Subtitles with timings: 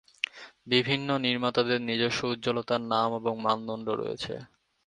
[0.67, 4.33] বিভিন্ন নির্মাতাদের নিজস্ব উজ্জ্বলতার নাম এবং মানদন্ড রয়েছে।